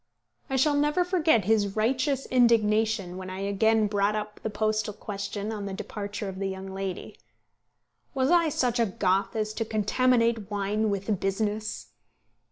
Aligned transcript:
I 0.49 0.55
shall 0.55 0.73
never 0.75 1.05
forget 1.05 1.45
his 1.45 1.75
righteous 1.75 2.25
indignation 2.25 3.17
when 3.17 3.29
I 3.29 3.41
again 3.41 3.85
brought 3.85 4.15
up 4.15 4.39
the 4.41 4.49
postal 4.49 4.95
question 4.95 5.51
on 5.51 5.67
the 5.67 5.75
departure 5.75 6.27
of 6.27 6.39
the 6.39 6.47
young 6.49 6.73
lady. 6.73 7.19
Was 8.15 8.31
I 8.31 8.49
such 8.49 8.79
a 8.79 8.87
Goth 8.87 9.35
as 9.35 9.53
to 9.53 9.63
contaminate 9.63 10.49
wine 10.49 10.89
with 10.89 11.19
business? 11.19 11.89